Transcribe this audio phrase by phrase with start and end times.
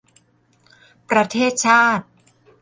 [1.09, 2.05] ประเทศชาติ